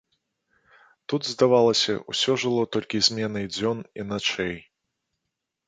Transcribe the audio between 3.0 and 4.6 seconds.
зменай дзён і начэй.